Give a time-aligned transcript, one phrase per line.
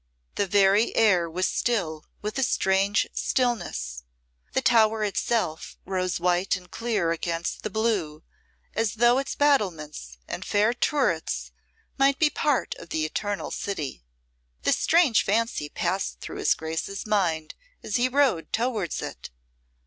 [0.33, 4.03] The very air was still with a strange stillness.
[4.53, 8.23] The Tower itself rose white and clear against the blue
[8.73, 11.51] as though its battlements and fair turrets
[11.99, 14.03] might be part of the Eternal City.
[14.63, 19.29] This strange fancy passed through his Grace's mind as he rode towards it.